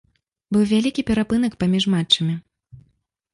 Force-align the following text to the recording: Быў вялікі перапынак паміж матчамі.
Быў 0.55 0.63
вялікі 0.71 1.05
перапынак 1.09 1.59
паміж 1.65 1.83
матчамі. 1.95 2.35